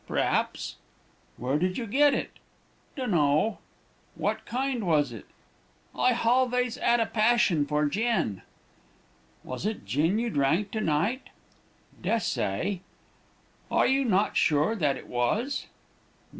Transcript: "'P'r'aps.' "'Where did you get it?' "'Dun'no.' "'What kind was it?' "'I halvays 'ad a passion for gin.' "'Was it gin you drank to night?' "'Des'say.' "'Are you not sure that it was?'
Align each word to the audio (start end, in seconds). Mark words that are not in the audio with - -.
"'P'r'aps.' 0.07 0.77
"'Where 1.37 1.59
did 1.59 1.77
you 1.77 1.85
get 1.85 2.15
it?' 2.15 2.39
"'Dun'no.' 2.95 3.59
"'What 4.15 4.47
kind 4.47 4.87
was 4.87 5.11
it?' 5.11 5.27
"'I 5.93 6.13
halvays 6.13 6.79
'ad 6.79 6.99
a 6.99 7.05
passion 7.05 7.67
for 7.67 7.85
gin.' 7.85 8.41
"'Was 9.43 9.67
it 9.67 9.85
gin 9.85 10.17
you 10.17 10.31
drank 10.31 10.71
to 10.71 10.81
night?' 10.81 11.29
"'Des'say.' 12.01 12.81
"'Are 13.69 13.85
you 13.85 14.03
not 14.03 14.35
sure 14.35 14.75
that 14.75 14.97
it 14.97 15.05
was?' 15.05 15.67